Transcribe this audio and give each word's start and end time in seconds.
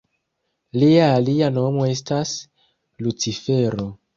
Lia 0.83 1.09
alia 1.17 1.51
nomo 1.59 1.85
estas 1.91 2.33
Lucifero. 3.05 3.91